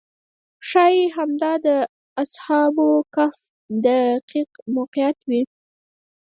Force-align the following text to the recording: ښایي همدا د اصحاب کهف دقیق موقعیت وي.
ښایي 0.69 1.05
همدا 1.17 1.53
د 1.65 1.67
اصحاب 2.23 2.75
کهف 3.15 3.37
دقیق 3.85 4.51
موقعیت 4.75 5.17
وي. 5.29 5.41